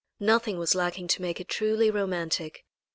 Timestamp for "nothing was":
0.19-0.73